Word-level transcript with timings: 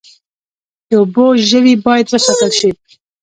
د 0.87 0.91
اوبو 0.99 1.25
ژوي 1.49 1.73
باید 1.85 2.05
وساتل 2.09 2.51
شي 2.59 2.69